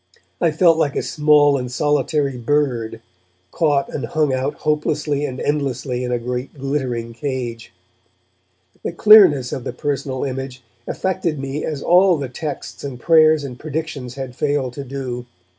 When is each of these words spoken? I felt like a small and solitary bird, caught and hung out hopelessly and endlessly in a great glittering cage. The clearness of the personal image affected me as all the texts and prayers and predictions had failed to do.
I 0.41 0.49
felt 0.49 0.79
like 0.79 0.95
a 0.95 1.03
small 1.03 1.59
and 1.59 1.71
solitary 1.71 2.35
bird, 2.35 3.03
caught 3.51 3.87
and 3.93 4.03
hung 4.07 4.33
out 4.33 4.55
hopelessly 4.55 5.25
and 5.27 5.39
endlessly 5.39 6.03
in 6.03 6.11
a 6.11 6.17
great 6.17 6.57
glittering 6.59 7.13
cage. 7.13 7.71
The 8.81 8.93
clearness 8.93 9.53
of 9.53 9.63
the 9.63 9.73
personal 9.73 10.23
image 10.23 10.63
affected 10.87 11.37
me 11.37 11.63
as 11.63 11.83
all 11.83 12.17
the 12.17 12.29
texts 12.29 12.83
and 12.83 12.99
prayers 12.99 13.43
and 13.43 13.59
predictions 13.59 14.15
had 14.15 14.35
failed 14.35 14.73
to 14.73 14.83
do. 14.83 15.27